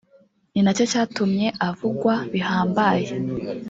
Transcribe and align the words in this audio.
ni 0.51 0.61
nacyo 0.65 0.85
cyatumye 0.91 1.47
avugwa 1.69 2.13
bihambaye 2.33 3.07